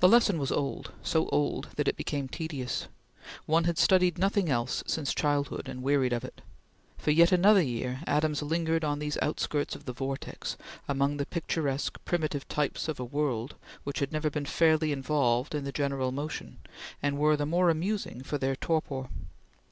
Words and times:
The 0.00 0.08
lesson 0.08 0.40
was 0.40 0.50
old 0.50 0.90
so 1.00 1.28
old 1.28 1.68
that 1.76 1.86
it 1.86 1.96
became 1.96 2.26
tedious. 2.26 2.88
One 3.46 3.62
had 3.70 3.78
studied 3.78 4.18
nothing 4.18 4.48
else 4.48 4.82
since 4.84 5.14
childhood, 5.14 5.68
and 5.68 5.80
wearied 5.80 6.12
of 6.12 6.24
it. 6.24 6.40
For 6.96 7.12
yet 7.12 7.30
another 7.30 7.62
year 7.62 8.00
Adams 8.04 8.42
lingered 8.42 8.82
on 8.84 8.98
these 8.98 9.16
outskirts 9.22 9.76
of 9.76 9.84
the 9.84 9.92
vortex, 9.92 10.56
among 10.88 11.18
the 11.18 11.24
picturesque, 11.26 12.00
primitive 12.04 12.48
types 12.48 12.88
of 12.88 12.98
a 12.98 13.04
world 13.04 13.54
which 13.84 14.00
had 14.00 14.10
never 14.10 14.28
been 14.28 14.44
fairly 14.44 14.90
involved 14.90 15.54
in 15.54 15.62
the 15.62 15.70
general 15.70 16.10
motion, 16.10 16.58
and 17.00 17.16
were 17.16 17.36
the 17.36 17.46
more 17.46 17.70
amusing 17.70 18.24
for 18.24 18.38
their 18.38 18.56
torpor. 18.56 19.08